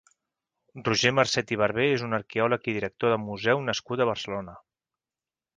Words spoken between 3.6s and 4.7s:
nascut a Barcelona.